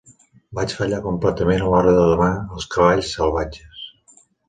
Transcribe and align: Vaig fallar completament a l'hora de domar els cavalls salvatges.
Vaig 0.59 0.73
fallar 0.77 1.01
completament 1.09 1.63
a 1.67 1.69
l'hora 1.75 1.95
de 1.99 2.07
domar 2.13 2.33
els 2.41 2.69
cavalls 2.75 3.15
salvatges. 3.19 3.89